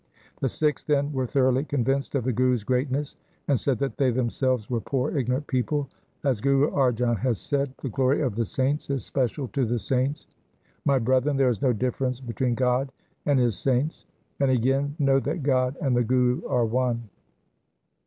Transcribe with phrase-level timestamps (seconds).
[0.39, 3.17] The Sikhs then were thoroughly convinced of the Guru's greatness,
[3.47, 5.87] and said that they themselves were poor ignorant people.
[6.23, 10.25] As Guru Arjan has said:— The glory of the saints is special to the saints:
[10.85, 12.91] My brethren, there is no difference between God
[13.27, 14.05] and His saints.
[14.39, 17.07] 1 And again:— Know that God and the Guru are one.